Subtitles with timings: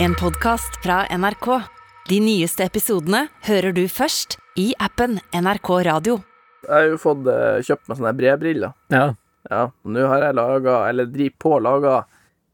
[0.00, 1.46] En podkast fra NRK.
[2.08, 6.18] De nyeste episodene hører du først i appen NRK Radio.
[6.64, 8.74] Jeg har jo fått eh, kjøpt meg sånne bredbriller.
[8.94, 9.06] Ja.
[9.48, 11.92] Ja, og nå har jeg laga, eller driver på å lage,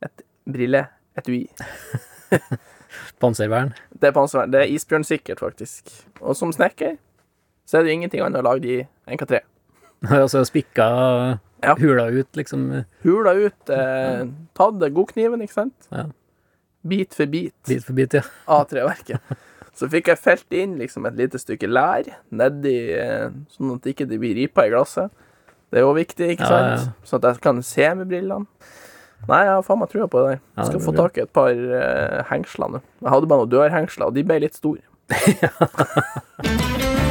[0.04, 1.40] et brilleetui.
[3.22, 3.72] Panservern.
[3.90, 4.52] Det er panservern.
[4.52, 5.90] Det er isbjørnsikkert, faktisk.
[6.20, 6.96] Og som snekker
[7.64, 9.40] så er det jo ingenting annet å lage de enn hva tre.
[10.20, 10.86] Altså spikka
[11.64, 11.72] Ja.
[11.80, 12.66] hula ut, liksom.
[13.06, 14.26] Hula ut, eh,
[14.58, 15.88] tatt godkniven, ikke sant?
[15.90, 16.04] Ja.
[16.86, 18.22] Bit for bit Bit for bit, ja.
[18.58, 19.20] av treverket.
[19.74, 23.94] Så fikk jeg felt inn liksom et lite stykke lær nedi, eh, sånn at det
[23.96, 25.10] ikke blir ripa i glasset.
[25.72, 26.70] Det er jo viktig, ikke Ja, sant?
[26.70, 26.92] ja.
[27.08, 28.46] Sånn at jeg kan se med brillene.
[29.26, 30.40] Nei, jeg har faen meg trua på det der.
[30.60, 32.82] Jeg skal det få tak i et par uh, hengsler nå.
[33.00, 34.84] Jeg hadde bare noen dørhengsler, og de ble litt store.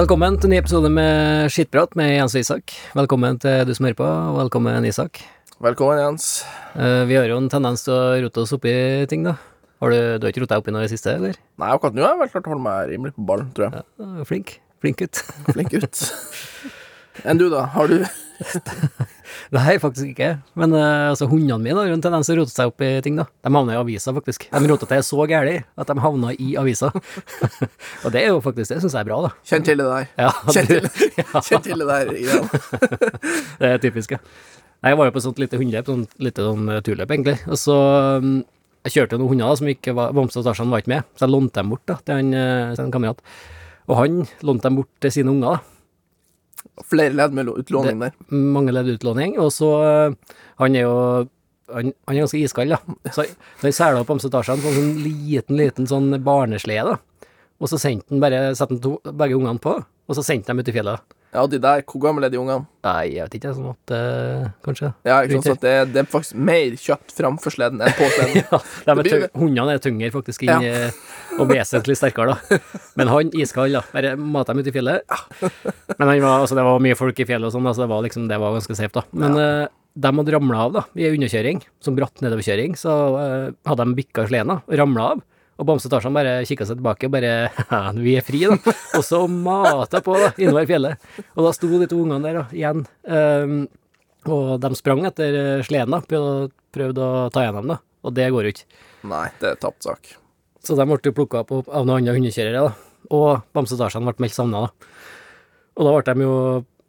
[0.00, 2.72] Velkommen til en ny episode med Skittprat med Jens og Isak.
[2.96, 5.18] Velkommen til du som hører på, og velkommen, Isak.
[5.60, 6.28] Velkommen, Jens.
[6.72, 8.72] Eh, vi har jo en tendens til å rote oss oppi
[9.10, 9.34] ting, da.
[9.84, 11.36] Har du, du har ikke rota deg oppi noe i det siste, eller?
[11.60, 13.84] Nei, akkurat nå har jeg vel klart å holde meg rimelig på ballen, tror jeg.
[14.00, 14.54] Ja, flink.
[14.80, 15.20] Flink gutt.
[15.50, 16.00] Flink gutt.
[17.28, 17.66] Enn du, da?
[17.76, 17.98] Har du
[19.54, 20.30] Nei, faktisk ikke.
[20.58, 22.90] Men uh, altså, hundene mine har jo en tendens til å rote seg opp i
[23.04, 23.26] ting, da.
[23.44, 24.46] De havna i avisa, faktisk.
[24.52, 26.92] De rota til så gæli at de havna i avisa.
[28.04, 29.32] og det er jo faktisk, det syns jeg er bra, da.
[29.50, 30.08] Kjenn til det der.
[30.26, 30.88] Ja, Kjenn til,
[31.50, 32.14] kjenn til det der
[33.60, 34.22] det er typisk, ja.
[34.80, 37.36] Nei, Jeg var jo på et sånt lite hundeløp, sånn lite sånn eh, turløp, egentlig.
[37.52, 37.76] Og så
[38.22, 38.38] um,
[38.86, 41.26] Jeg kjørte noen hunder da, som ikke var Bamse og Tarzan var ikke med, så
[41.26, 42.32] jeg lånte dem bort da, til en,
[42.72, 43.20] til en kamerat.
[43.90, 45.79] Og han lånte dem bort til sine unger, da.
[46.90, 48.16] Flere ledd med utlåning der.
[48.30, 50.16] mange ledd utlåning, og så øh,
[50.60, 50.96] Han er jo
[51.70, 53.12] han, han er ganske iskald, da.
[53.14, 53.24] Så
[53.62, 56.96] han sela opp Amstetasjen på en sånn liten, liten sånn barneslede.
[57.60, 60.70] Og så sendte han bare han to, begge ungene på, og så sendte de ut
[60.72, 61.16] i fjellet.
[61.30, 62.64] Ja, de der, hvor gamle er de ungene?
[62.82, 64.88] Nei, jeg vet ikke, sånn at øh, Kanskje.
[65.06, 68.40] Ja, ikke sant, så det, det er faktisk mer kjøtt framfor sleden enn på sleden.
[68.88, 70.88] Ja, de er tyng- hundene er tyngre faktisk inn, ja.
[71.38, 72.58] og vesentlig sterkere, da.
[72.98, 73.84] Men han iskald, da.
[73.94, 75.06] Bare mata dem ut i fjellet.
[76.00, 78.02] Men han var, altså, det var mye folk i fjellet og sånn, altså, det var
[78.08, 79.06] liksom, det var ganske safe, da.
[79.22, 79.66] Men eh,
[80.00, 84.26] de hadde ramla av, da, i underkjøring, som bratt nedoverkjøring, så eh, hadde de bikka
[84.26, 85.22] sleden, og ramla av.
[85.60, 87.32] Og Bamse Tarzan bare kikka seg tilbake og bare
[87.72, 88.56] ja, Vi er fri, da.
[88.96, 91.10] Og så mata på da, innover fjellet.
[91.36, 92.86] Og da sto de to ungene der da, igjen.
[93.04, 93.60] Um,
[94.30, 97.78] og de sprang etter eh, sleden, da, prøvde, prøvde å ta igjen dem, da.
[98.04, 98.80] Og det går jo ikke.
[99.08, 100.10] Nei, det er tapt sak.
[100.64, 103.06] Så de ble plukka opp av noen andre hundekjørere, da.
[103.16, 104.90] Og Bamse Tarzan ble meldt savna, da.
[105.80, 106.36] Og da ble de jo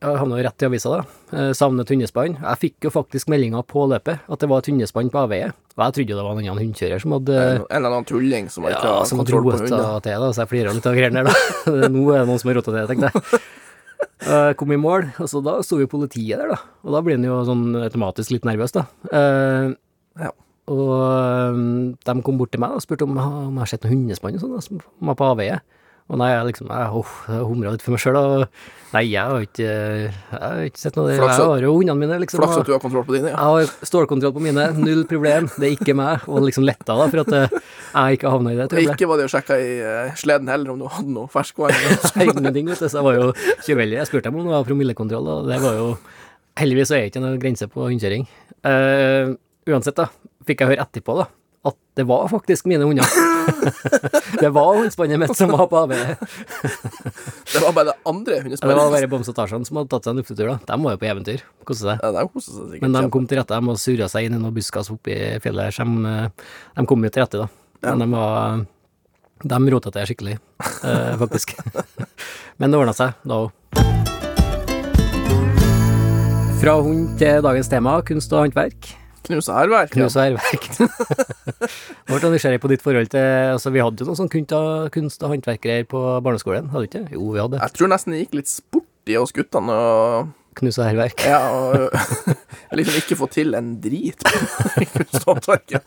[0.01, 1.38] jeg havna jo rett i avisa, da.
[1.38, 2.38] Eh, Savnet hundespann.
[2.41, 5.51] Jeg fikk jo faktisk meldinga på løpet at det var et hundespann på avveie.
[5.78, 8.50] Og jeg trodde jo det var en annen hundekjører som hadde En eller annen tulling
[8.51, 9.61] som ikke ja, som hadde rota
[10.03, 11.90] til, da, så jeg flirer litt av greiene der, da.
[11.94, 13.41] Nå er det noen som har rota til, tenkte jeg.
[14.22, 16.57] Jeg kom i mål, og så da sto jo politiet der, da.
[16.85, 18.88] Og da blir en jo sånn automatisk litt nervøs, da.
[19.13, 19.72] Eh,
[20.22, 20.31] Ja.
[20.72, 21.61] Og eh,
[22.06, 24.44] de kom bort til meg og spurte om, om jeg har sett noen hundespann og
[24.44, 25.57] sånn, som var på avveie.
[26.11, 28.45] Og nei, jeg liksom Jeg, oh, jeg humra litt for meg sjøl,
[28.91, 31.07] nei, jeg har ikke Jeg har ikke sett noe.
[31.13, 31.27] Jeg det.
[31.29, 32.41] Jeg har jo hundene mine, liksom.
[32.41, 33.38] Flaks at du har kontroll på dine, ja.
[33.39, 37.07] jeg har stålkontroll på mine, null problem, det er ikke meg, og liksom letta da,
[37.13, 37.57] for at eh,
[37.94, 38.99] jeg ikke havna i det tror trøbbelet.
[38.99, 41.75] ikke var det å sjekke i eh, sleden heller om du hadde noe ferskvann.
[42.28, 43.29] Ingenting, vet du, så jeg var jo
[43.67, 44.01] kjøveldig.
[44.01, 45.93] Jeg spurte dem om det var promillekontroll, og det var jo
[46.59, 48.25] Heldigvis er det ikke noe grense på hundekjøring.
[48.67, 49.31] Uh,
[49.72, 50.09] uansett, da,
[50.43, 51.29] fikk jeg høre etterpå, da,
[51.61, 53.05] at det var faktisk mine hunder.
[54.41, 56.16] det var hundspannet mitt som var på avveie.
[57.51, 60.16] Det var bare det andre Det var bare Boms og Tarzan som hadde tatt seg
[60.16, 60.57] en luftetur, da.
[60.72, 62.01] De var jo på eventyr, koste seg.
[62.01, 62.85] Ja, de koste seg sikkert.
[62.88, 65.69] Men de kom til rette, de og surra seg inn i noen buskas oppi fjellet
[65.69, 67.49] her, de, eh, de kom jo til rette, da.
[67.85, 68.63] Men de var
[69.41, 70.35] De rota til skikkelig,
[70.85, 71.55] eh, faktisk.
[72.61, 73.49] Men det ordna seg da òg.
[76.61, 79.00] Fra hund til dagens tema, kunst og håndverk.
[79.31, 79.89] Knus og hærverk.
[79.89, 79.93] Ja.
[79.95, 80.63] Knus og håndverk.
[80.81, 80.85] Nå
[82.11, 83.25] ble jeg nysgjerrig på ditt forhold til
[83.55, 86.89] Altså, vi hadde jo noen sånn kunst- og- kunst- og håndverkgreier på barneskolen, hadde vi
[86.91, 87.03] ikke?
[87.16, 87.57] Jo, vi hadde.
[87.63, 89.75] Jeg tror nesten det gikk litt sport i oss guttene å
[90.59, 91.16] Knuse hærverk.
[91.23, 91.95] ja, og,
[92.75, 95.79] liksom ikke få til en drit på kunsthåndverket.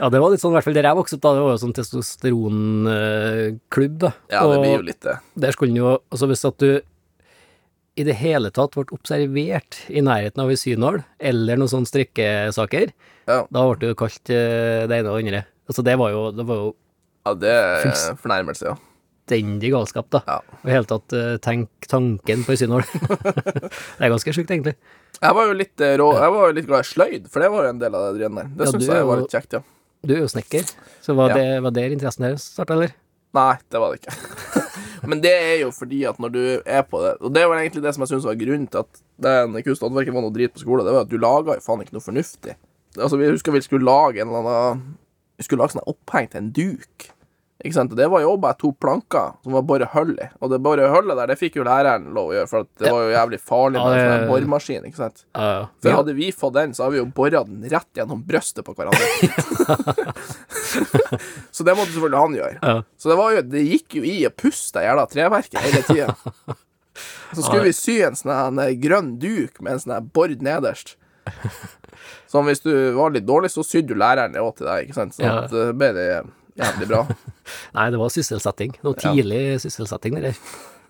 [0.00, 1.30] Ja, det var litt sånn, i hvert fall der jeg vokste opp, da.
[1.36, 4.10] Det var jo sånn testosteronklubb, da.
[4.32, 5.14] Ja, det blir jo litt det.
[5.46, 6.70] Der skulle jo Altså, hvis at du
[8.00, 12.92] i det hele tatt ble observert i nærheten av ei synål, eller noen sånne strikkesaker,
[13.28, 13.42] Ja.
[13.52, 15.42] da ble det jo kalt eh, det ene og det andre.
[15.70, 16.70] Altså, det var jo, det var jo
[17.26, 18.78] Ja, det er fornærmelse, ja.
[19.30, 20.20] fullstendig galskap, da.
[20.26, 20.38] Ja.
[20.62, 22.82] Og i hele tatt eh, tenk tanken på ei synål.
[23.98, 24.74] det er ganske sjukt, egentlig.
[25.20, 27.50] Jeg var jo litt eh, rå Jeg var jo litt glad i sløyd, for det
[27.52, 28.48] var jo en del av det driven der.
[28.56, 29.62] Det Ja, syns jeg var litt kjekt, ja.
[30.00, 30.64] Du er jo snekker,
[31.04, 31.36] så var, Ja.
[31.36, 32.94] det, var der interessen deres starta, eller?
[33.36, 34.64] Nei, det var det ikke.
[35.10, 37.82] Men det er jo fordi at når du er på det Og det var egentlig
[37.84, 40.54] det som jeg syns var grunnen til at den kunst- og håndverket var noe drit
[40.54, 42.56] på skolen, det var at du laga jo faen ikke noe fornuftig.
[42.96, 44.84] Altså, vi husker vi skulle lage en eller annen
[45.40, 47.10] Vi skulle lage sånn til en duk.
[47.60, 47.92] Ikke sant?
[47.96, 50.28] Det var jo bare to planker som var bare hull i.
[50.40, 53.02] Og det bare hullet der, det fikk jo læreren lov å gjøre, for det var
[53.04, 55.24] jo jævlig farlig med en sånn boremaskin, ikke sant.
[55.36, 55.66] Ja, ja.
[55.84, 58.72] For hadde vi fått den, så hadde vi jo bora den rett gjennom brøstet på
[58.78, 60.08] hverandre.
[61.50, 62.56] så det måtte selvfølgelig han gjøre.
[62.62, 62.74] Ja.
[62.96, 66.16] Så det var jo Det gikk jo i å puste det jævla treverket hele tida.
[67.30, 70.96] Så skulle vi sy en sånn grønn duk med en sånn bord nederst.
[72.30, 74.96] Som hvis du var litt dårlig, så sydde du læreren det òg til deg, ikke
[74.98, 75.14] sant.
[75.14, 76.06] Så det ble det
[76.58, 77.04] jævlig bra.
[77.74, 78.76] Nei, det var sysselsetting.
[78.84, 79.58] Noe tidlig Ja.
[79.62, 80.38] sysselsetting, det der.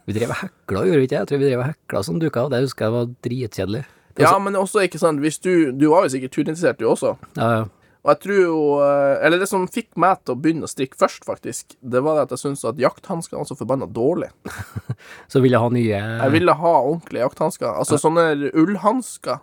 [0.09, 1.19] Vi drev og hekla, gjorde vi ikke?
[1.21, 3.83] Jeg tror vi drev og hekla sånn duker, og det husker jeg var dritkjedelig.
[4.17, 7.17] Var Ja, men også, ikke sant, hvis du Du var jo sikkert turinteressert, du også.
[7.37, 7.65] Ja, ja.
[8.03, 10.97] Og jeg tror jo eh, Eller det som fikk meg til å begynne å strikke
[10.97, 14.31] først, faktisk, det var det at jeg syntes at jakthansker var så forbanna dårlig.
[15.29, 17.69] Så ville jeg ha nye Jeg ville ha ordentlige jakthansker.
[17.77, 19.39] Altså sånne ullhansker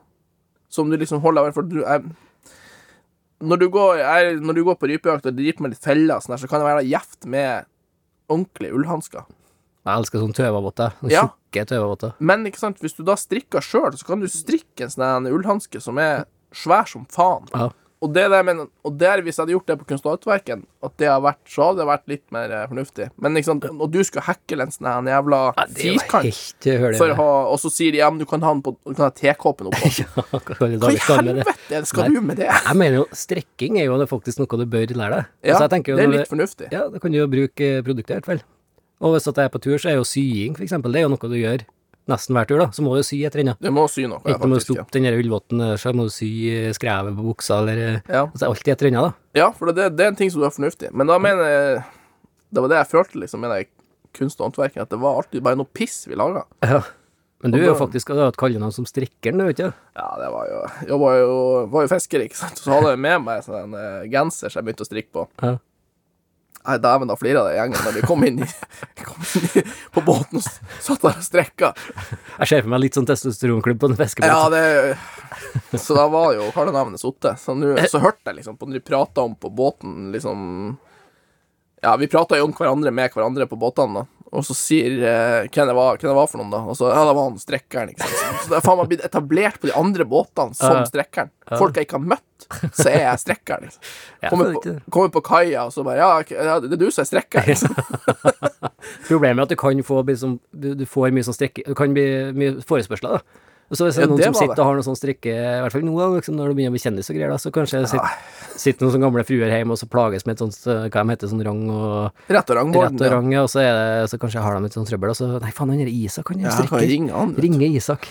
[0.70, 2.04] som du liksom holder for du, jeg,
[3.42, 6.36] når, du går, jeg, når du går på rypejakt og driver med litt feller, sånn
[6.36, 7.68] her, så kan det være gjevt med
[8.32, 9.28] ordentlige ullhansker.
[9.88, 10.96] Jeg elsker sånn tøvervotter.
[11.00, 11.26] Sånne Ja.
[11.28, 11.66] Tjukke.
[12.20, 15.80] Men ikke sant, hvis du da strikker sjøl, så kan du strikke en sånn ullhanske
[15.82, 17.48] som er svær som faen.
[17.54, 17.70] Ja.
[17.98, 20.60] Og det der, men, og der, hvis jeg hadde gjort det på kunst- og håndverken,
[20.86, 23.08] at det har vært, så hadde det vært litt mer eh, fornuftig.
[23.26, 26.68] Men ikke sant, og du skulle hekle en sånn jævla Ja, firkant,
[27.18, 29.72] og så sier de ja, men du kan ha den på, du kan ha tekoppen
[29.72, 29.90] oppå.
[30.60, 32.12] Hva i helvete skal Nei.
[32.14, 32.52] du med det?
[32.52, 35.34] Jeg mener jo, strekking er jo faktisk noe du bør lære deg.
[35.42, 36.70] Ja, Altså, jo det er litt fornuftig.
[36.76, 38.44] Ja, da kan du jo bruke produktet, i hvert fall.
[39.02, 41.08] Og hvis at jeg er på tur, så er jo sying, for eksempel, det er
[41.08, 41.66] jo noe du gjør
[42.12, 42.68] nesten hver tur, da.
[42.76, 43.62] Så må du sy et eller annet.
[43.64, 46.14] Du må sy noe, ja, Enten må du stoppe den der ullvotten, så må du
[46.14, 48.26] sy eh, skrevet på buksa, eller eh, Ja.
[48.28, 49.42] Altså alltid et eller annet, da.
[49.42, 50.94] Ja, for det, det er en ting som du har fornuftig.
[50.94, 51.82] Men da mener jeg
[52.54, 53.74] Det var det jeg følte liksom med den
[54.18, 56.46] kunst- og håndverken, at det var alltid bare noe piss vi laga.
[57.44, 59.74] Men du er jo faktisk du har et kallenavn som strikkeren, du, vet ikke?
[60.00, 61.34] Ja, det var jo Jeg var jo,
[61.70, 62.58] var jo fisker, ikke sant.
[62.64, 65.28] Så hadde jeg med meg sånn en eh, genser som jeg begynte å strikke på.
[65.44, 65.52] Ja.
[66.68, 68.48] Nei, dæven, da flira det i gjengen da vi kom inn, i,
[69.08, 69.64] kom inn i,
[69.96, 70.48] på båten og
[70.84, 71.70] satt der og strekka.
[72.42, 74.28] Jeg ser for meg litt sånn testosteronklubb på en fiskebåt.
[74.28, 77.38] Ja, det Så da var jo kallenavnet Sotte.
[77.40, 80.44] Så, nu, så hørte jeg liksom på når de prata om på båten, liksom
[81.86, 84.18] Ja, vi prata jo om hverandre med hverandre på båtene, da.
[84.36, 86.60] Og så sier eh, hvem det var, hvem det var for noen, da.
[86.68, 88.42] Og så ja, det var han strekkeren, ikke sant.
[88.44, 91.32] Så det er faen meg blitt etablert på de andre båtene som strekkeren.
[91.54, 92.37] Folk jeg ikke har møtt,
[92.72, 93.82] så er jeg strekkeren, liksom.
[94.30, 95.98] Kommer på, kommer på kaia, og så bare
[96.30, 97.50] ja, det er du som er strekkeren.
[97.52, 97.76] Liksom.
[99.10, 101.94] Problemet er at du kan få liksom, du, du får mye sånn strekke Du kan
[101.96, 102.08] bli
[102.38, 103.44] mye forespørsler, da.
[103.68, 104.64] Og så hvis det Ja, er noen det som sitter det.
[104.64, 106.84] og har noe sånn strikke I hvert fall nå, liksom, når du begynner å bli
[106.86, 107.90] kjendis og greier, da, så kanskje ja.
[107.92, 111.04] sitter, sitter noen sånne gamle fruer hjemme og så plages med et sånt eh, Hva
[111.04, 113.76] de heter sånn rang og Rett og rang, rett og rang, ja, og så, er
[113.76, 116.32] det, så kanskje har de et sånt trøbbel, og så Nei, faen, han der Isak,
[116.32, 117.36] han er Ja, ringe han.
[117.44, 118.08] Ringe Isak.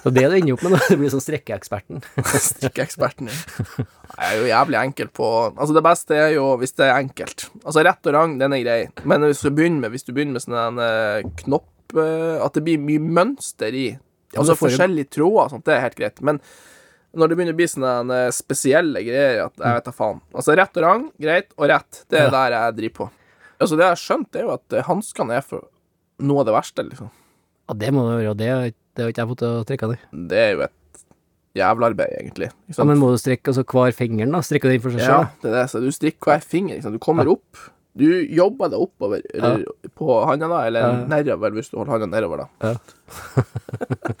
[0.00, 2.02] Og det du ender opp med, nå, du blir sånn strekkeeksperten.
[2.50, 3.38] Strikkeeksperten ja.
[4.10, 7.46] Jeg er jo jævlig enkel på Altså, det beste er jo hvis det er enkelt.
[7.62, 8.78] Altså, rett og rang, den er grei.
[9.06, 12.64] Men hvis du begynner med, hvis du begynner med sånn eh, knopp eh, At det
[12.66, 13.98] blir mye mønster i Ja,
[14.38, 16.20] Altså får forskjellige tråder og sånt, det er helt greit.
[16.22, 16.40] Men
[17.16, 20.20] når det begynner å bli sånne eh, spesielle greier, at jeg vet da faen.
[20.32, 22.04] Altså, rett og rang, greit, og rett.
[22.08, 22.30] Det er Ja.
[22.30, 23.10] der jeg driver på.
[23.60, 25.66] Altså, det jeg har skjønt, er jo at eh, hanskene er for
[26.20, 27.10] noe av det verste, liksom.
[27.68, 29.64] Ja, det må det være, og det har ikke- det har ikke jeg fått å
[29.66, 30.28] trekke ned.
[30.28, 31.04] Det er jo et
[31.56, 32.50] jævla arbeid, egentlig.
[32.78, 34.38] Ja, men må du strekke altså hver fingeren, da?
[34.40, 35.28] Strikke du den for seg Ja, sjøl?
[35.42, 35.70] det er det.
[35.70, 36.74] Så du strikker hver finger.
[36.76, 36.92] Liksom.
[36.92, 37.56] Du kommer opp.
[37.98, 39.64] Du jobber deg oppover eller
[39.98, 41.06] på handa, da, eller Ja.
[41.10, 42.46] nedover hvis du holder handa nedover, da.
[42.62, 42.74] Ja.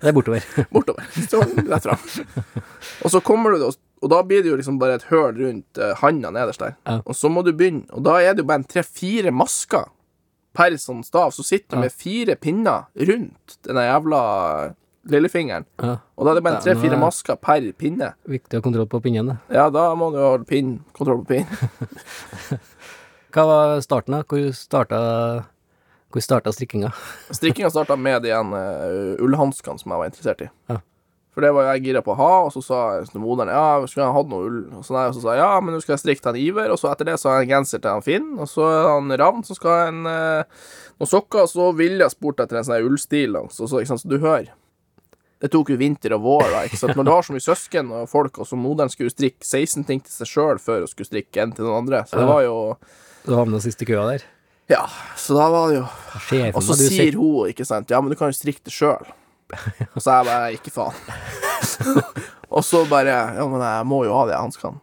[0.00, 0.42] det er bortover.
[0.74, 1.06] Bortover.
[1.30, 1.98] Sånn, rett fram.
[3.04, 5.94] Og så kommer du, og- da blir det jo liksom bare et høl rundt uh,
[6.02, 6.74] handa nederst der.
[6.84, 6.98] Ja.
[7.06, 9.86] Og så må du begynne, og da er det jo bare en tre-fire masker
[10.54, 11.32] per sånn stav.
[11.32, 11.80] Så sitter du Ja.
[11.86, 14.74] med fire pinner rundt den jævla
[15.10, 15.66] lillefingeren.
[15.82, 15.96] Ja.
[16.16, 18.12] Og da er det bare tre-fire er- masker per pinne.
[18.28, 19.26] Viktig å ha kontroll på pinnen.
[19.32, 19.56] det.
[19.56, 21.46] Ja, da må du holde pinn, kontroll på pinn.
[23.34, 24.22] Hva var starten, da?
[24.22, 24.98] Hvor starta,
[26.12, 26.92] hvor starta strikkinga?
[27.38, 30.50] Strikkinga starta med de uh, ullhanskene som jeg var interessert i.
[30.70, 30.80] Ja.
[31.34, 32.80] For det var jeg gira på å ha, og så sa
[33.18, 34.60] moderen ja, skulle jeg hatt noe ull.
[34.78, 36.38] Og så, der, og så sa jeg ja, men nå skal jeg strikke til han
[36.38, 38.68] Iver, og så etter det så har jeg en genser til han Finn, og så
[38.70, 40.68] er han Ravn så skal ha en uh,
[41.02, 44.20] noen sokker, og så ville jeg spurt etter en sånn ullstillongs, så, så, så du
[44.22, 44.52] hører.
[45.44, 46.94] Det tok jo vinter og vår, da, ikke sant.
[46.96, 50.00] Når du har så mye søsken og folk, og så moderen skulle strikke 16 ting
[50.00, 52.54] til seg sjøl før hun skulle strikke en til noen andre, så det var jo
[53.26, 54.24] Du havna sist i køa der.
[54.72, 54.86] Ja,
[55.20, 57.18] så da var det jo og så sier ser...
[57.20, 59.04] hun, ikke sant, ja, men du kan jo strikke det sjøl.
[59.92, 60.96] Og så er jeg bare, ikke faen.
[62.56, 64.80] og så bare, ja, men jeg må jo ha de hanskene.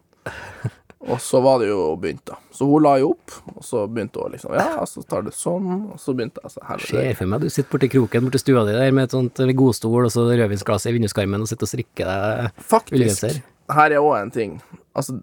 [1.10, 2.36] Og så var det jo begynt, da.
[2.54, 5.70] Så hun la jo opp, og så begynte hun liksom Ja, så tar du sånn,
[5.94, 6.84] og så begynte jeg så her.
[6.86, 10.06] Ser for meg du sitter borti kroken borti stua di der med et sånt godstol
[10.06, 13.42] og så rødvinsglass i vinduskarmen og sitter og strikker deg Faktisk,
[13.72, 14.60] her er òg en ting.
[14.94, 15.18] Altså,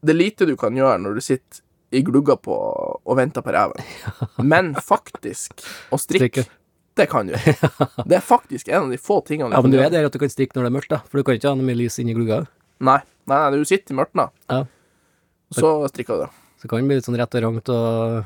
[0.00, 1.60] det er lite du kan gjøre når du sitter
[1.90, 3.84] i glugga på og venter på reven.
[4.52, 5.60] Men faktisk,
[5.90, 6.46] å strikke,
[6.96, 7.36] det kan du.
[8.08, 10.14] Det er faktisk en av de få tingene Ja, men kan du er der at
[10.14, 11.78] du kan strikke når det er mørkt, da, for du kan ikke ha noe mye
[11.78, 12.42] lys inni glugga.
[12.80, 12.98] Nei,
[13.30, 14.64] nei, nei, du sitter i mørket, Ja.
[15.54, 16.30] Så strikker du det.
[16.62, 18.24] Så kan det bli litt sånn rett og rangt og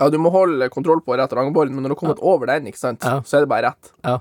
[0.00, 2.46] Ja, du må holde kontroll på rett og rangbåren, men når du har kommet over
[2.50, 3.20] den, ikke sant, Ja.
[3.24, 3.92] så er det bare rett.
[4.04, 4.18] Ja.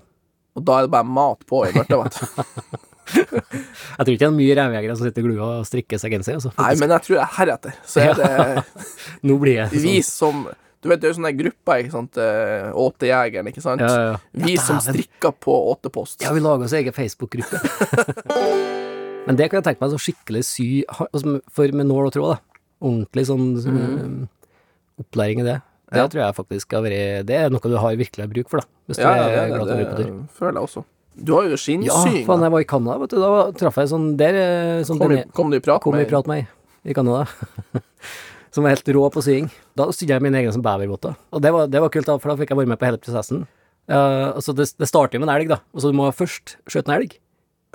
[0.55, 2.79] Og da er det bare mat på i mørket, vet du.
[3.11, 6.37] Jeg tror ikke det er mye revejegere som sitter i glua og strikker seg genser,
[6.37, 6.51] altså.
[6.57, 7.73] Nei, men jeg tror det er heretter.
[7.83, 8.63] Så er det
[9.27, 9.83] Nå blir jeg sånn.
[9.83, 10.43] vi som
[10.81, 12.17] Du vet, det er jo sånne grupper, ikke sant.
[12.23, 13.83] eh, Åtejegeren, ikke sant.
[13.83, 14.45] Ja, ja, ja.
[14.47, 16.21] Vi som strikker på åtepost.
[16.23, 17.59] Ja, vi lager oss egen Facebook-gruppe.
[19.27, 22.31] Men det kan jeg tenke meg så skikkelig sy altså, For med nål og tråd,
[22.33, 22.61] da.
[22.81, 25.59] Ordentlig sånn eh, opplæring i det.
[25.91, 26.07] Det Ja.
[26.07, 28.67] tror jeg faktisk har vært Det er noe du har virkelig bruk for, da.
[28.89, 30.27] Hvis Ja, du er ja, glad til å være på tur.
[30.39, 30.85] føler jeg også.
[31.21, 32.25] Du har jo Ja, skinnsying.
[32.25, 33.15] faen, jeg var i Canada, vet du.
[33.19, 35.97] Da traff jeg sånn Der eh, sånn kom, denne- kom du i prat kom i
[35.97, 36.37] med prat med
[36.85, 37.27] ei i Canada.
[38.51, 39.51] som var helt rå på sying.
[39.75, 41.15] Da sydde jeg mine egne som bevervotter.
[41.31, 42.97] Og det var, det var kult, da, for da fikk jeg være med på hele
[42.97, 43.45] prosessen.
[43.89, 45.59] Uh, altså det, det starter jo med en elg, da.
[45.75, 47.17] Og så du må først skjøte en elg.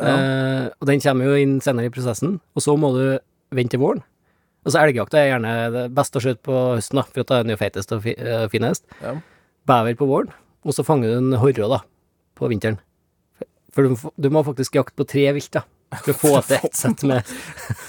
[0.03, 2.39] Eh, og den kommer jo inn senere i prosessen.
[2.57, 3.05] Og så må du
[3.57, 4.03] vente til våren.
[4.67, 7.39] Og så elgjakta er gjerne det beste å skyte på høsten, da, for at da
[7.39, 8.83] er den jo feitest og fi, eh, finest.
[8.99, 9.15] Ja.
[9.71, 10.35] Bever på våren,
[10.67, 11.81] og så fanger du en horre, da,
[12.39, 12.81] på vinteren.
[13.77, 15.63] For du, må du må faktisk jakte på tre vilt, da,
[16.01, 17.31] for å få til ett sett med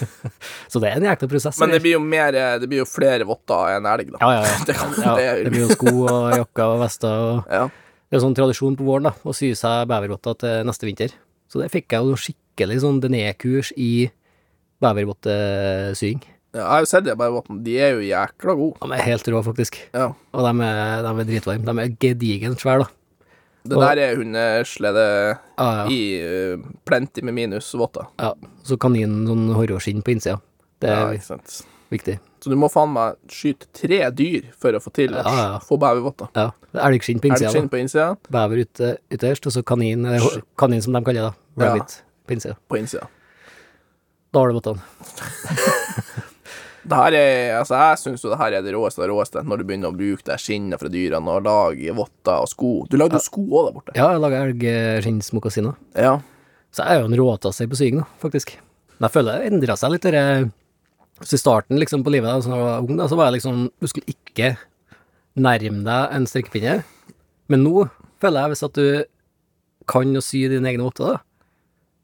[0.70, 1.58] Så det er en jækla prosess.
[1.58, 4.22] Men det blir jo mer eh, Det blir jo flere votter enn elg, da.
[4.22, 4.58] Ja, ja, ja.
[4.68, 7.66] Det, kan, ja det, er det blir jo sko og jakker og vester og ja.
[7.68, 11.12] Det er jo sånn tradisjon på våren, da, å sy seg bevervotter til neste vinter.
[11.48, 14.10] Så det fikk jeg jo skikkelig sånn Dené-kurs i
[14.82, 16.20] bevervottesying.
[16.54, 17.62] ja, jeg har jo sett det bare vottene.
[17.64, 18.78] De er jo jækla gode.
[18.88, 19.78] De er helt rå, faktisk.
[19.94, 20.08] Ja.
[20.32, 21.64] Og de er, de er dritvarme.
[21.68, 22.88] De er gedigent svære, da.
[23.68, 25.86] Det Og- der er hundeslede Ja, ja.
[25.90, 28.06] i uh, plenty med minusvotter.
[28.18, 28.32] ja.
[28.64, 30.40] Så kaninen sånn horrorskinn på innsida.
[30.80, 31.64] Det Ja, er ikke sant.
[31.90, 32.18] Viktig.
[32.42, 35.58] Så du må faen meg skyte tre dyr for å få til å Ja, ja.
[35.64, 36.28] få bevervotter.
[36.38, 36.50] Ja.
[36.86, 37.48] Elgskinn på innsida.
[37.50, 41.34] Elgskinn på innsida, Bever ute, ytterst, og så kanin, eller kanin som de kaller det,
[41.64, 42.04] Rabbit Ja.
[42.28, 42.56] På innsida.
[42.68, 43.08] på innsida.
[44.32, 44.82] Da har du vottene.
[46.88, 49.42] Det her er, altså Jeg syns jo det her er det råeste av det råeste,
[49.44, 52.70] når du begynner å bruke det skinnet fra dyrene og lage votter og sko.
[52.88, 53.92] Du lagde jo sko òg der borte.
[53.98, 55.74] Ja, jeg lager elgskinnsmokasiner.
[55.98, 56.14] Ja.
[56.72, 58.54] Så jeg er jo en råtasser på sygen, faktisk.
[58.96, 60.24] Men jeg føler det endra seg litt, det
[61.24, 63.64] Så i starten liksom på livet, da jeg var ung, da, så var jeg liksom
[63.80, 64.52] Du skulle ikke
[65.38, 66.82] nærme deg en strikkepinne.
[67.50, 67.86] Men nå
[68.22, 69.04] føler jeg hvis at du
[69.88, 71.22] kan å sy dine egne votter, da.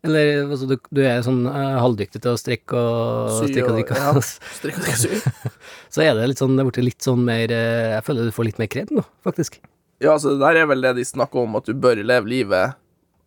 [0.04, 3.78] Eller altså, du, du er sånn uh, halvdyktig til å strikke og strikke og og-
[3.78, 4.00] drikke.
[4.00, 4.24] ja.
[4.58, 5.52] Strikk og sy.
[5.94, 8.34] så er det litt sånn, det er blitt litt sånn mer eh, Jeg føler du
[8.36, 9.56] får litt mer kred nå, faktisk.
[10.04, 12.76] Ja, altså, det der er vel det de snakker om, at du bør leve livet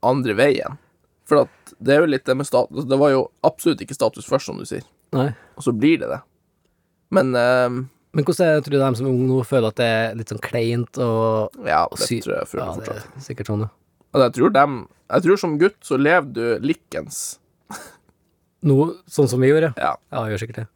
[0.06, 0.78] andre veien.
[1.28, 4.30] For at det er jo litt det med status Det var jo absolutt ikke status
[4.30, 4.86] først, som du sier.
[5.16, 5.30] Nei.
[5.58, 6.22] Og så blir det det.
[7.16, 7.78] Men ehm,
[8.14, 10.30] Men hvordan er tror du de som er unge nå føler at det er litt
[10.32, 12.98] sånn kleint og ja, det sy- tror jeg Ja, føler det fortsatt.
[13.18, 13.70] er sikkert sånn, ja.
[14.14, 17.20] Altså, jeg tror dem Jeg tror som gutt så lever du likens.
[18.68, 19.94] Noe sånn som vi gjorde, Ja.
[20.12, 20.68] ja, jeg gjør sikkert det.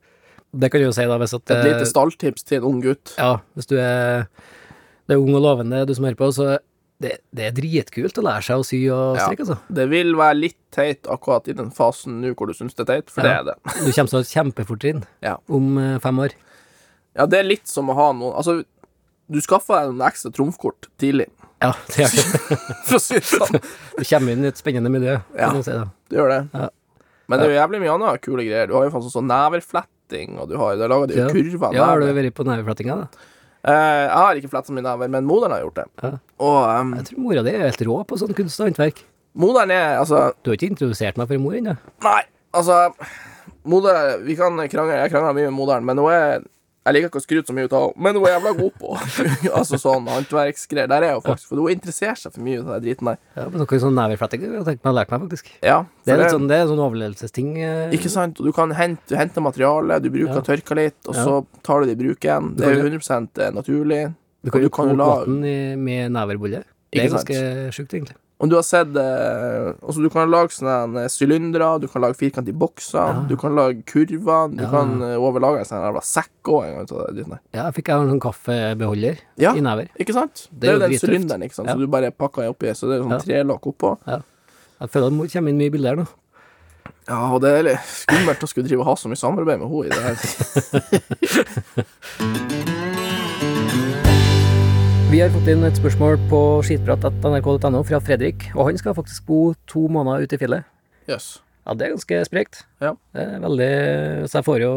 [0.62, 2.82] Det kan du jo si, da, hvis at Et eh, lite stalltips til en ung
[2.84, 3.14] gutt.
[3.18, 4.28] Ja, hvis du er,
[5.08, 6.60] det er ung og lovende, du som hører på, så
[7.02, 9.26] det, det er dritkult å lære seg å sy og Ja.
[9.28, 9.58] strikke, altså.
[9.74, 12.92] Det vil være litt teit akkurat i den fasen nå hvor du syns det er
[13.02, 13.28] teit, for Ja.
[13.28, 13.56] det er det.
[13.86, 15.38] Du kommer til å ha et kjempefortrinn Ja.
[15.50, 16.36] om eh, fem år.
[17.18, 18.62] Ja, det er litt som å ha noen Altså,
[19.32, 21.28] du skaffer deg noen ekstra trumfkort tidlig,
[21.62, 22.60] Ja, det gjør det.
[22.88, 23.60] for å si det sånn.
[23.98, 25.50] Du kommer inn i et spennende miljø, Ja.
[25.52, 25.72] kan du si.
[25.72, 25.90] det.
[26.10, 26.40] Du gjør det.
[26.54, 26.70] Ja.
[27.30, 28.68] Men det er jo jævlig mye annet kule greier.
[28.68, 31.28] Du har jo faktisk sånn neverfletting, og du har har laga de Ja.
[31.30, 33.08] kurver Ja, har du vært på neverflettinga, da?
[33.62, 35.88] Eh, jeg har ikke fletta mine never, men moderen har gjort det.
[36.02, 36.12] Ja.
[36.42, 39.04] Og um, Jeg tror mora di er helt rå på sånn kunst og håndverk.
[39.38, 41.76] moderen er altså Du har ikke introdusert meg for mor ennå?
[42.04, 42.22] Nei,
[42.58, 42.80] altså
[43.64, 46.42] Moder Vi kan krangle, jeg krangler mye med moderen, men hun er
[46.82, 48.72] Jeg liker ikke å skryte så mye ut av henne, men hun er jævla god
[48.82, 48.94] på
[49.60, 50.88] Altså sånn håndverksgreier.
[50.90, 53.20] Der er hun faktisk, for hun interesserer seg for mye av den driten der.
[53.38, 55.52] Ja, men noe sånn nevefletting jeg har jeg lært meg, faktisk.
[55.62, 57.52] Ja, Det er litt sånn, det er sånn overlevelsesting.
[57.62, 58.42] eh, Ikke sant?
[58.42, 60.42] Og du kan hente, du henter materiale, du bruker Ja.
[60.42, 61.26] tørka litt, og Ja.
[61.26, 62.56] så tar du det i bruk igjen.
[62.58, 64.16] Det er jo 100% naturlig.
[64.44, 65.42] Du kan jo du kan koke vann
[65.86, 66.64] med neverbolle.
[66.92, 68.16] Det er ganske sjukt, egentlig.
[68.42, 72.58] Om du har sett eh, Altså, du kan lage sånne sylindere, du kan lage firkantige
[72.58, 73.26] bokser, Ja.
[73.30, 74.70] du kan lage kurver, du Ja.
[74.72, 76.66] kan eh, overlage en sånn jævla sekk òg.
[77.54, 79.54] Ja, jeg fikk jeg en sånn kaffebeholder Ja.
[79.54, 79.88] i never.
[80.00, 80.48] Ikke sant?
[80.52, 81.76] Det, Det er jo den sylinderen, ikke sant, Ja.
[81.76, 83.20] så du bare pakker oppi, så det er sånn Ja.
[83.20, 83.98] trelokk oppå.
[84.08, 86.08] Jeg føler det kommer inn mye bilder nå.
[87.08, 89.86] Ja, og det er skummelt å skulle drive og ha så mye samarbeid med henne
[89.86, 90.18] i det her.
[95.12, 99.40] Vi har fått inn et spørsmål på skitprat.nrk.no fra Fredrik, og han skal faktisk bo
[99.68, 100.70] to måneder ute i fjellet.
[101.12, 101.26] Yes.
[101.66, 102.62] Ja, det er ganske sprekt.
[102.80, 102.94] Ja.
[103.12, 103.68] Det er veldig
[104.32, 104.70] Så jeg får jo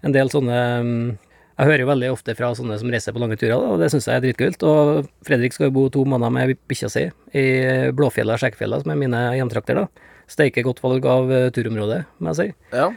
[0.00, 3.52] en del sånne Jeg hører jo veldig ofte fra sånne som reiser på lange turer,
[3.60, 4.64] og det syns jeg er dritkult.
[4.64, 7.04] Og Fredrik skal jo bo to måneder med bikkja si
[7.36, 7.44] i
[7.92, 10.08] Blåfjella og Skjeggfjella, som er mine hjemtrakter, da.
[10.32, 12.48] Steike godt valg av eh, turområde, må jeg si.
[12.72, 12.88] Ja.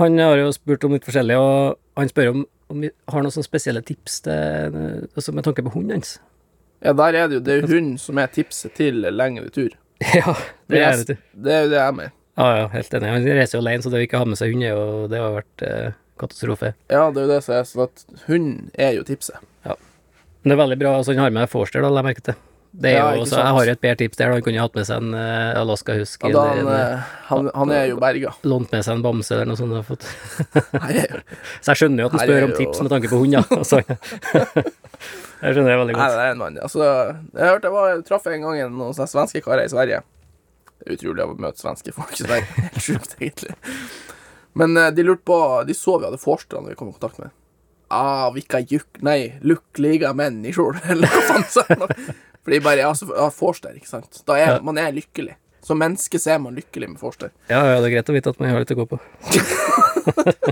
[0.00, 3.36] Han har jo spurt om litt forskjellig, og han spør om, om vi har noen
[3.36, 4.80] sånne spesielle tips til,
[5.12, 6.16] altså med tanke på hunden hans.
[6.84, 9.70] Ja, der er det jo Det er jo hun som er tipset til lengre tur.
[10.14, 10.34] Ja,
[10.70, 11.16] det er det.
[11.34, 12.12] Det er jo det jeg mener.
[12.38, 13.08] Ja, ja, helt enig.
[13.10, 15.18] Han reiser jo alene, så det å ikke ha med seg hund, er jo- det
[15.18, 15.88] har vært eh,
[16.22, 16.70] katastrofe.
[16.90, 18.44] Ja, det er jo det som er sånn at hun
[18.78, 19.40] er jo tipset.
[19.66, 19.74] Ja.
[20.44, 22.38] Men det er veldig bra, altså han har med Forster, da, la jeg merke til.
[22.78, 24.84] Det er Ja, jo så jeg har et bedre tips der, han kunne hatt med
[24.86, 28.30] seg en uh, Alaska Husky, Ja, han, eh, han, han er jo berga.
[28.46, 30.06] lånt med seg en bamse eller noe sånt.
[31.62, 33.42] Så jeg skjønner jo at han spør om tips med tanke på hund, ja.
[33.58, 33.80] Altså,
[35.42, 36.04] jeg skjønner det veldig godt.
[36.04, 36.60] Nei, det er en mann.
[36.68, 36.84] Altså,
[37.34, 40.00] jeg hørte jeg var, jeg traff en gang en- noen sånne svenske karer i Sverige.
[40.78, 42.46] Det er utrolig å møte svenske folk i Sverige.
[42.62, 43.56] Helt sjukt, egentlig.
[44.58, 45.36] Men eh, de lurte på
[45.68, 47.34] De så vi hadde Forster vi kom i kontakt med
[47.90, 48.98] Ah, vilka juk...
[49.06, 51.86] Nei, lyckliga människor, eller hva faen sa han?
[52.48, 54.22] Fordi bare ja, så, ja, Forster, ikke sant.
[54.24, 54.60] Da er Ja.
[54.64, 55.34] man er lykkelig.
[55.60, 57.28] Som menneske så er man lykkelig med Forster.
[57.50, 58.96] Ja, ja, det er greit å vite at man har litt å gå på.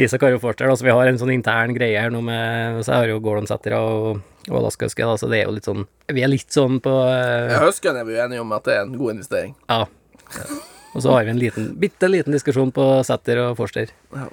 [0.00, 2.94] Isak har jo Forster, altså vi har en sånn intern greie her nå med Så
[2.94, 5.82] jeg har jo Gordon-settere og, og Alaska Husky, da, så det er jo litt sånn
[6.14, 7.50] Vi er litt sånn på uh...
[7.50, 9.52] Ja, Huskyen er vi jo enige om at det er en god investering.
[9.68, 9.82] Ja.
[10.94, 13.90] Og så har vi en liten, bitte liten diskusjon på setter og forster.
[14.14, 14.30] Men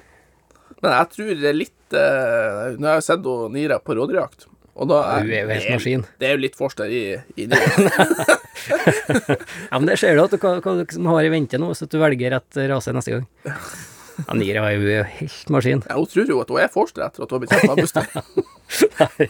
[0.94, 4.46] jeg tror det er litt uh, Nå har jeg sett Nira på rådyrjakt,
[4.78, 6.02] og da Hun er jo helt det maskin.
[6.22, 7.02] Det er jo litt Forster i,
[7.36, 7.58] i det.
[8.68, 11.96] Ja, men det ser du at du hva, hva har i vente nå, så du
[12.00, 13.26] velger rett rase neste gang.
[13.46, 15.82] Ja, Nira er jo helt maskin.
[15.86, 17.76] Ja, hun tror jo at hun er Forster etter at hun har blitt tatt av
[17.78, 18.02] bussen.
[19.08, 19.28] Nei,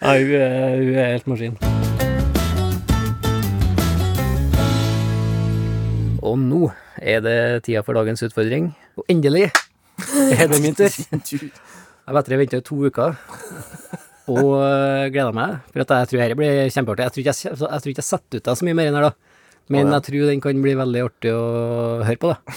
[0.00, 1.58] ja, hun, er, hun er helt maskin.
[6.20, 6.62] Og nå
[7.00, 8.72] er det tida for dagens utfordring.
[9.00, 9.48] Og endelig
[10.36, 10.90] er det min tur.
[12.10, 13.18] Jeg vet dere venter to uker.
[14.28, 17.06] Og øh, gleder meg, for at jeg tror dette blir kjempeartig.
[17.06, 18.98] Jeg tror ikke jeg, jeg, tror ikke jeg setter ut deg så mye mer enn
[19.00, 19.36] her, da.
[19.70, 19.98] Men oh, ja.
[20.00, 21.42] jeg tror den kan bli veldig artig å
[22.02, 22.56] høre på, da.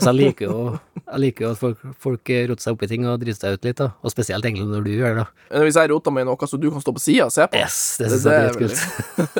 [0.00, 0.60] Så jeg liker jo,
[0.98, 3.68] jeg liker jo at folk, folk roter seg opp i ting og driter seg ut
[3.68, 3.90] litt, da.
[4.00, 5.62] Og spesielt egentlig når du gjør det, da.
[5.66, 7.60] Hvis jeg roter meg i noe så du kan stå på sida og se på
[7.60, 8.82] Yes, det syns jeg er dritkult.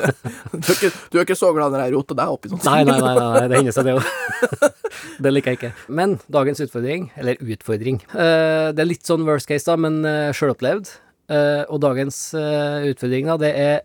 [0.53, 2.67] du, er ikke, du er ikke så glad når jeg roter deg opp i sånt?
[2.69, 4.11] Nei, nei, nei, nei, det hender seg det òg.
[5.21, 5.71] Det liker jeg ikke.
[5.93, 10.29] Men dagens utfordring, eller utfordring eh, Det er litt sånn worst case, da, men uh,
[10.35, 10.89] sjølopplevd.
[11.31, 13.81] Eh, og dagens eh, utfordring, da, det er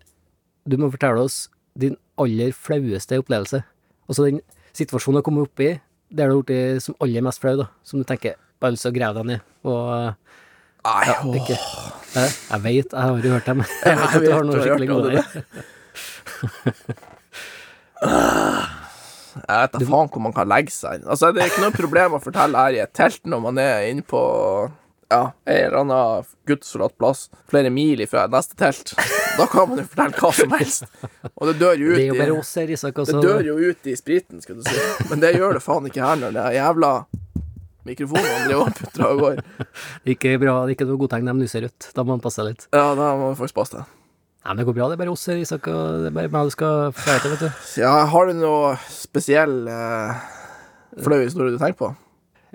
[0.67, 1.45] Du må fortelle oss
[1.79, 3.61] din aller flaueste opplevelse.
[4.09, 4.41] Altså den
[4.75, 5.75] situasjonen du har kommet opp i,
[6.11, 7.69] der du har blitt som aller mest flau, da.
[7.87, 9.45] Som du tenker bare lyst til å grave deg ned.
[9.69, 9.85] Og
[10.87, 11.35] Nei, ja, åh.
[11.35, 13.63] ikke Jeg, jeg vet, jeg har jo hørt dem.
[13.85, 15.13] Jeg vet at du har noe skikkelig gode
[19.37, 21.03] Jeg vet da faen hvor man kan legge seg.
[21.05, 23.89] Altså, Det er ikke noe problem å fortelle her i et telt når man er
[23.91, 24.21] inne på
[25.13, 28.95] ja, en eller annen gudsforlatt plass flere mil ifra neste telt.
[29.37, 30.87] Da kan man jo fortelle hva som helst.
[31.37, 32.07] Og det dør jo ut i
[32.73, 32.95] Isak.
[32.97, 33.21] Det Altså.
[33.23, 34.77] dør jo ut i spriten, skal du si.
[35.11, 36.93] Men det gjør det faen ikke her når det er jævla
[37.87, 39.45] mikrofonene driver og putter av gårde.
[40.11, 41.91] Ikke bra, det er ikke noe godtegn, de lyser rødt.
[41.95, 42.67] Da må man passe litt.
[42.75, 43.93] Ja, da må man faktisk passe seg.
[44.47, 46.47] Nei, men det går bra, det er bare oss Isak, og det er bare meg
[46.47, 47.63] du skal få til, vet du.
[47.83, 50.27] Ja, har du noe spesiell eh,
[51.03, 51.89] flau historie du tenker på?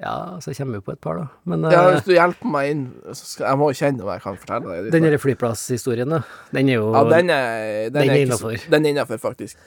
[0.02, 1.26] Ja, så kommer vi på et par, da.
[1.46, 4.16] Men Ja, eh, hvis du hjelper meg inn så skal, Jeg må jo kjenne hva
[4.18, 4.92] jeg kan fortelle deg.
[4.96, 6.24] den der flyplasshistorien, da,
[6.58, 8.70] den er jo ja, den er, den den er ikke innenfor.
[8.74, 9.58] Den er innafor, faktisk.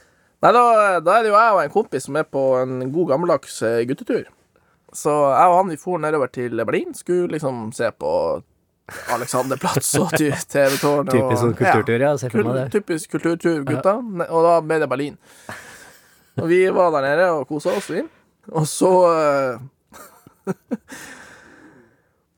[0.42, 0.64] Nei, da,
[1.00, 3.84] da er det jo jeg og en kompis som er på en god gammeldags eh,
[3.88, 4.24] guttetur.
[4.94, 8.10] Så jeg og han vi for nedover til Berlin, skulle liksom se på
[9.14, 11.14] Alexanderplatz og TV-tårnet.
[11.14, 12.10] typisk sånn kulturtur, ja.
[12.20, 12.66] Se Kul, det.
[12.74, 13.94] typisk kulturtur, gutta.
[14.02, 14.26] Ja.
[14.34, 15.16] Og da ble det Berlin.
[16.42, 18.00] Og vi var der nede og kosa oss, vi.
[18.50, 19.60] Og så eh,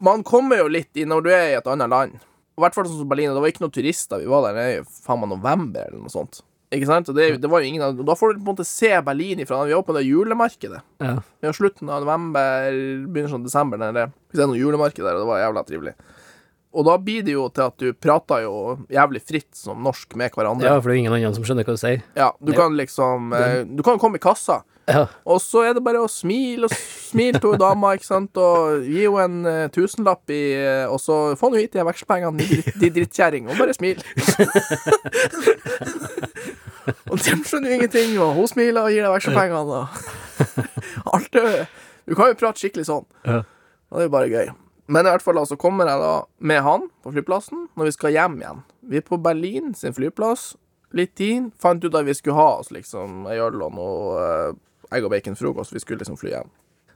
[0.07, 2.19] Man kommer jo litt i når du er i et annet land.
[2.57, 3.33] I hvert fall sånn som Berlin.
[3.37, 4.21] Det var ikke noen turister.
[4.23, 6.43] Vi var der i faen meg november eller noe sånt.
[6.75, 7.09] Ikke sant?
[7.15, 9.63] Det, det var jo ingen Da får du på en måte se Berlin ifra.
[9.69, 10.83] Vi var på det julemarkedet.
[11.03, 11.17] Ja.
[11.41, 15.23] Vi har slutten av november, begynnelsen av desember der det er noe julemarked der, og
[15.23, 15.95] det var jævla trivelig.
[16.77, 18.55] Og da blir det jo til at du prater jo
[18.93, 20.69] jævlig fritt som norsk med hverandre.
[20.69, 22.03] ja, for det er ingen andre som skjønner hva du sier.
[22.19, 25.07] Ja, du kan liksom eh, Du kan komme i kassa, Ja.
[25.27, 29.03] og så er det bare å smile og smile til dama, ikke sant, og gi
[29.09, 32.79] henne en eh, tusenlapp i eh, Og så få nå hit de vekselpengene, de, dritt-
[32.85, 33.99] de drittkjerring, og bare smil.
[37.11, 39.87] Og de skjønner jo ingenting, og hun smiler og gir deg vekslepengene, og
[41.17, 41.45] alt det
[42.07, 43.07] Du kan jo prate skikkelig sånn.
[43.27, 43.41] Ja.
[43.91, 44.53] Og det er jo bare gøy.
[44.87, 47.95] Men i hvert fall da, så kommer jeg da med han på flyplassen når vi
[47.97, 48.63] skal hjem igjen.
[48.87, 50.53] Vi er på Berlin sin flyplass.
[50.95, 51.51] Litt tid.
[51.59, 54.53] Fant ut at vi skulle ha oss liksom ei øl og noe eh,
[54.95, 55.75] egg og bacon-frokost.
[55.75, 56.53] Vi skulle liksom fly hjem.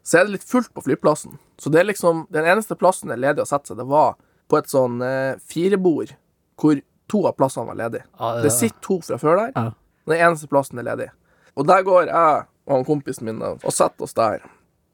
[0.07, 1.35] Så er det litt fullt på flyplassen.
[1.59, 4.15] Så det er liksom den eneste plassen det er ledig å sette seg, det var
[4.51, 6.15] på et sånn eh, firebord
[6.61, 6.79] hvor
[7.11, 8.07] to av plassene var ledige.
[8.21, 9.53] Ja, Det sitter to fra før der.
[9.57, 9.67] Ja.
[10.11, 11.11] Den eneste plassen er ledig.
[11.59, 14.45] Og der går jeg og han kompisen min og setter oss der.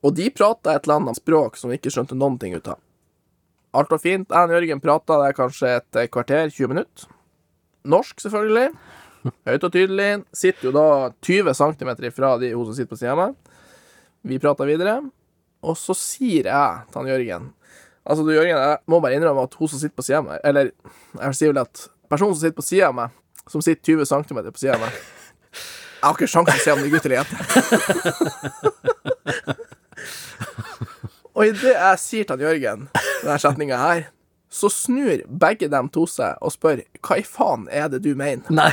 [0.07, 2.81] Og de prata et eller annet språk som vi ikke skjønte noen ting ut av.
[3.77, 4.31] Alt var fint.
[4.31, 7.11] Jeg og Jørgen prata der kanskje et eh, kvarter, 20 minutter.
[7.87, 8.71] Norsk, selvfølgelig.
[9.47, 10.09] Høyt og tydelig.
[10.35, 10.87] Sitter jo da
[11.27, 13.37] 20 cm ifra de hun som sitter på sida av meg.
[14.27, 14.97] Vi prater videre.
[15.67, 17.47] Og så sier jeg til han Jørgen
[18.07, 20.37] Altså, du, Jørgen, jeg må bare innrømme at hun som sitter på sida av meg
[20.47, 23.17] Eller jeg vil si vel at personen som sitter på sida av meg,
[23.51, 26.75] som sitter 20 cm på sida av meg Jeg har ikke sjanse til å se
[26.77, 27.37] om det er gutt eller jente.
[31.37, 34.07] Og idet jeg sier til han Jørgen denne setninga her,
[34.49, 38.46] så snur begge dem to seg og spør hva i faen er det du mener?
[38.49, 38.70] Nei.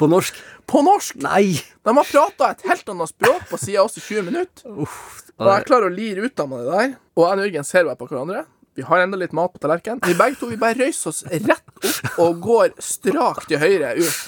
[0.00, 0.36] På norsk?
[0.68, 1.16] På norsk!
[1.24, 1.54] Nei!
[1.84, 4.74] De har prata et helt annet språk på sida av oss i 20 minutter.
[4.84, 4.98] Uff.
[5.40, 6.92] Og jeg klarer å lire ut av meg det der.
[7.16, 8.44] Og jeg og Jørgen ser bare på hverandre.
[8.76, 10.00] Vi har enda litt mat på tallerkenen.
[10.06, 14.22] Vi begge to vi bare røyser oss rett opp og går strakt til høyre ut.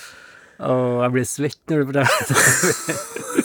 [0.64, 3.43] Åh, jeg blir svett når du forteller det.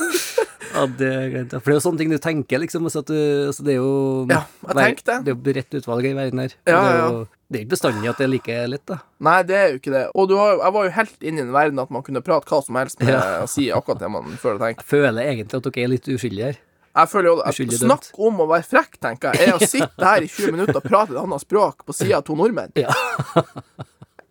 [0.80, 1.64] Ja, det glemte jeg.
[1.64, 2.88] For det er jo sånne ting du tenker, liksom.
[2.90, 3.18] Altså du,
[3.50, 3.92] altså det er jo
[4.32, 4.40] Ja,
[4.70, 5.18] Nei, tenkte.
[5.26, 6.56] Det er jo bredt utvalg i verden her.
[6.64, 9.00] Ja, det, er jo, det er ikke bestandig at det er like lett, da.
[9.30, 10.06] Nei, det er jo ikke det.
[10.16, 12.50] Og du har, jeg var jo helt inne i den verden at man kunne prate
[12.50, 14.88] hva som helst med å si akkurat det man føler og tenker.
[14.88, 16.64] Jeg føler egentlig at dere er litt uskyldige her.
[17.00, 19.52] Jeg føler jo at Snakk om å være frekk, tenker jeg.
[19.52, 22.26] Er å sitte her i 20 minutter og prate et annet språk på sida av
[22.28, 22.74] to nordmenn.
[22.80, 22.92] Ja.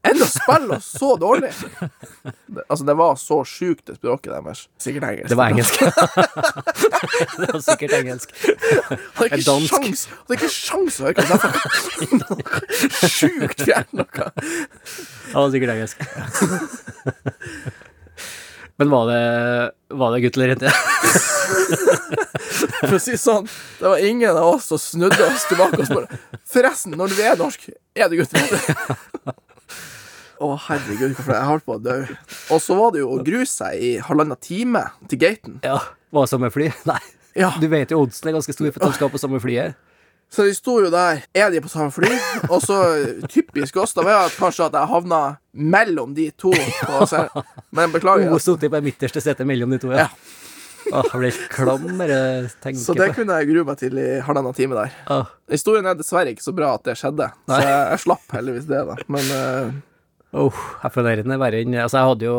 [0.09, 1.53] Enn spiller så dårlig.
[2.47, 4.65] Det, altså, det var så sjukt, det språket deres.
[4.81, 5.29] Sikkert engelsk.
[5.29, 5.81] Det var engelsk.
[7.41, 8.33] det var sikkert engelsk.
[9.19, 9.75] Hadde ikke dansk.
[9.75, 13.09] sjans Hadde ikke sjans å høre hva de sa!
[13.19, 14.31] Sjukt fjernt noe.
[14.39, 15.99] Det var sikkert engelsk.
[18.79, 20.71] Men var det, var det gutt eller jente?
[22.87, 23.49] For å si sånn,
[23.81, 26.19] det var ingen av oss som snudde oss tilbake og spurte
[26.49, 27.67] Forresten, når du er norsk,
[27.99, 29.35] er du gutt eller jente?
[30.39, 31.97] Å, herregud, hvorfor jeg holdt på å dø.
[32.55, 35.57] Og så var det jo å grue seg i halvannen time til gaten.
[35.67, 35.81] Ja.
[36.15, 36.69] Var det samme fly?
[36.91, 37.01] Nei.
[37.39, 39.77] Ja, Du vet jo oddsen er ganske stor for at de skal på samme flyet.
[40.29, 42.09] Så de sto jo der, er de på samme fly?
[42.53, 42.77] Og så
[43.33, 45.21] typisk oss, da var det kanskje at jeg havna
[45.57, 46.51] mellom de to.
[47.73, 48.29] Men beklager.
[48.29, 50.09] Hun sto på det midterste setet mellom de to, ja.
[50.89, 52.19] Åh, jeg ble klam bare
[52.63, 53.19] tenke Så det på.
[53.21, 54.93] kunne jeg grue meg til i halvannen time der.
[55.13, 55.27] Åh.
[55.53, 57.59] Historien er dessverre ikke så bra at det skjedde, så Nei.
[57.67, 58.97] jeg, jeg slapp heldigvis det, da.
[59.13, 59.75] Men eh,
[60.37, 62.39] Åh, jeg føler den er verre enn Altså, jeg hadde jo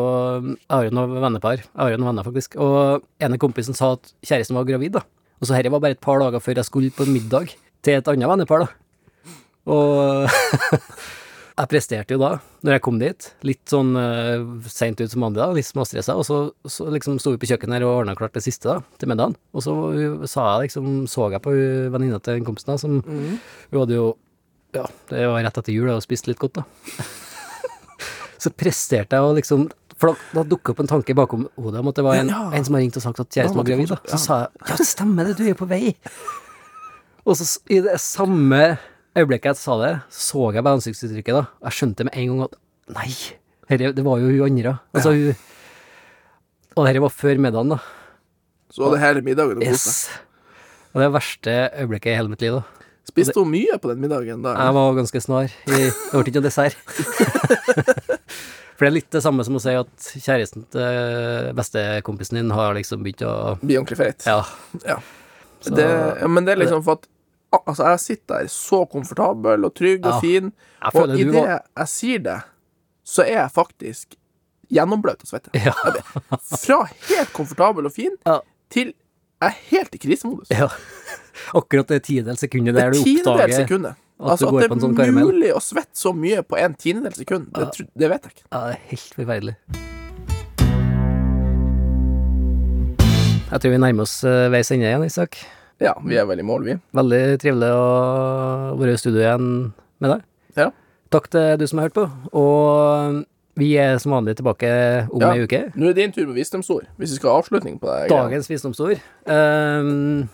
[0.54, 1.62] Jeg har jo noen vennepar.
[1.64, 2.54] Jeg har jo noen venner, faktisk.
[2.62, 5.02] Og ene kompisen sa at kjæresten var gravid, da.
[5.40, 8.12] Og så dette var bare et par dager før jeg skulle på middag til et
[8.12, 8.70] annet vennepar, da.
[9.70, 10.28] Og
[11.60, 12.30] jeg presterte jo da,
[12.64, 16.26] når jeg kom dit, litt sånn uh, seint ut som vanlig, da, litt småstressa, og
[16.28, 19.10] så, så liksom sto vi på kjøkkenet her og ordna klart det siste, da, til
[19.12, 19.36] middagen.
[19.56, 19.74] Og så
[20.30, 21.56] sa jeg liksom, så jeg på
[21.96, 24.12] venninna til den kompisen, da, som Hun hadde jo
[24.76, 27.10] Ja, det var rett etter jul, og spiste litt godt, da.
[28.40, 29.68] Så presterte jeg å liksom
[30.00, 32.46] For da, da dukka opp en tanke bakom hodet om at det var en, Ja.
[32.56, 33.90] en som har ringt og sagt at kjæresten var gravid.
[33.92, 33.98] Da.
[34.08, 35.90] Så Så sa jeg ja, stemmer det, du er på vei.
[37.28, 38.78] Og så i det samme
[39.12, 41.42] øyeblikket jeg sa det, så jeg på ansiktsuttrykket da.
[41.68, 42.56] Jeg skjønte med en gang at
[42.96, 43.10] nei,
[43.68, 44.78] herre, det var jo hun andre.
[44.96, 45.36] Altså hun
[46.78, 47.78] Og dette var før middagen, da.
[48.72, 49.70] så var det hele middagen du koste.
[49.70, 50.10] Yes.
[50.94, 52.62] Og det er verste øyeblikket i hele mitt liv, da.
[53.10, 54.54] Spiste hun mye på den middagen da?
[54.54, 55.52] Jeg var ganske snar.
[55.66, 56.76] Det ble ikke noe dessert.
[58.80, 62.72] For det er litt det samme som å si at kjæresten til bestekompisen din har
[62.78, 64.24] liksom begynt å Bli ordentlig feit.
[64.24, 64.38] Ja.
[64.86, 64.96] Ja.
[65.68, 65.88] Det,
[66.32, 67.08] men det er liksom for at
[67.50, 70.18] Altså, jeg sitter der så komfortabel og trygg og Ja.
[70.22, 70.52] fin,
[70.94, 71.48] og idet var
[71.82, 72.36] jeg sier det,
[73.04, 74.14] så er jeg faktisk
[74.70, 75.50] gjennombløt og svette.
[75.58, 75.74] Ja.
[76.62, 78.38] Fra helt komfortabel og fin Ja.
[78.70, 78.94] til
[79.42, 80.48] jeg er helt i krisemodus.
[80.54, 80.68] ja.
[81.58, 83.94] Akkurat det tidels sekundet der det du oppdager sekundet.
[84.20, 85.30] At Altså, at på en det sånn er karamell.
[85.32, 88.44] mulig å svette så mye på en tiendedel sekund, det, tro- det vet jeg ikke.
[88.52, 89.56] Ja, det er helt forferdelig.
[93.50, 95.40] Jeg tror vi nærmer oss eh, veis ende igjen, Isak.
[95.82, 96.74] Ja, vi er vel i mål, vi.
[96.94, 99.46] Veldig trivelig å være i studio igjen
[100.04, 100.22] med deg.
[100.60, 100.68] Ja.
[101.10, 102.04] Takk til du som har hørt på,
[102.38, 103.24] og
[103.58, 104.68] vi er som vanlig tilbake
[105.10, 105.32] om Ja.
[105.34, 105.64] ei uke.
[105.74, 108.10] Nå er det din tur på visdomsord, hvis vi skal ha avslutning på det.
[108.12, 109.00] Dagens visdomsord.
[109.26, 110.28] Um,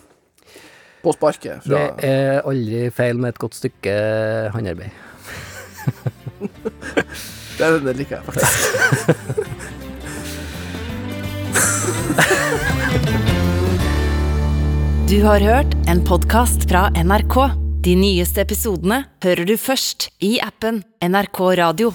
[1.03, 3.93] På sparket fra det er aldri feil med et godt stykke
[4.55, 4.91] håndarbeid.
[7.57, 8.57] Det, det liker jeg faktisk.
[15.07, 17.35] Du har hørt en podkast fra NRK.
[17.85, 21.93] De nyeste episodene hører du først i appen NRK Radio.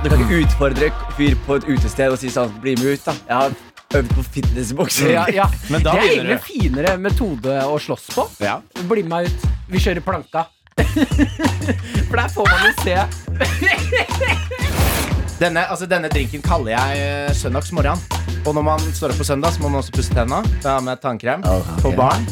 [0.00, 3.14] Du kan ikke utfordre fyr på et utested og si sånn Bli med ut, da.
[3.28, 3.58] Jeg har
[4.00, 5.10] øvd på fitnessbokser.
[5.14, 5.46] Ja, ja.
[5.72, 8.26] Men da det er egentlig en finere metode å slåss på.
[8.44, 8.58] Ja.
[8.90, 9.48] Bli med meg ut.
[9.70, 10.46] Vi kjører planka.
[12.08, 12.96] For der får man jo se.
[15.34, 17.98] Denne, altså, denne drinken kaller jeg eh, søndagsmorgen.
[18.44, 20.38] Og når man står opp på søndag, så må man også pusse tenna.
[20.62, 21.42] Da har med tannkrem
[21.82, 22.26] for barn.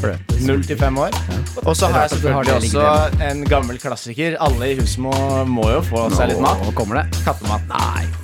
[0.47, 1.17] Null til fem år.
[1.65, 2.87] Og så har jeg selvfølgelig også
[3.31, 4.37] en gammel klassiker.
[4.45, 5.15] Alle i huset må,
[5.49, 6.63] må jo få seg litt mat.
[6.63, 7.25] Nå kommer det.
[7.25, 7.67] Kattemat.
[7.73, 8.22] Nei.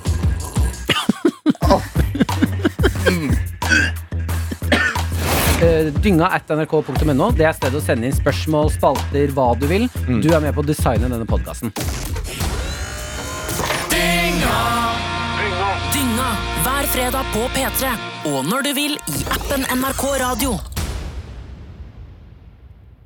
[6.03, 7.31] Dynga at nrk.no.
[7.35, 9.89] Det er stedet å sende inn spørsmål, spalter, hva du vil.
[10.23, 11.73] Du er med på å designe denne podkasten.
[15.93, 16.29] Dynga
[16.63, 17.93] hver fredag på P3.
[18.31, 20.78] Og når du vil i appen NRK Radio.